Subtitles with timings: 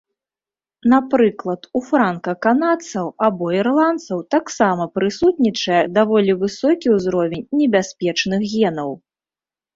[0.93, 8.91] Напрыклад у франка-канадцаў або ірландцаў таксама прысутнічае даволі высокі ўзровень небяспечных генаў.